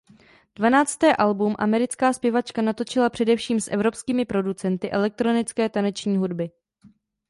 [0.55, 6.51] Dvanácté album americká zpěvačka natočila především s evropskými producenty elektronické taneční hudby.